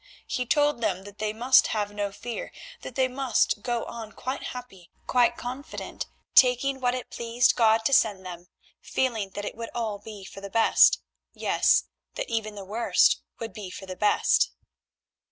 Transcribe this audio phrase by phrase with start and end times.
[0.25, 2.51] He told them that they must have no fear,
[2.81, 7.93] that they must go on quite happy, quite confident, taking what it pleased God to
[7.93, 8.47] send them,
[8.81, 10.99] feeling that it would all be for the best;
[11.35, 11.83] yes,
[12.15, 14.49] that even the worst would be for the best.